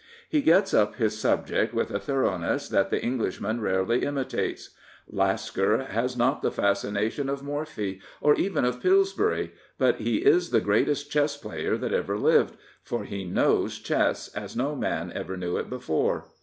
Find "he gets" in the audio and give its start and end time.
0.27-0.73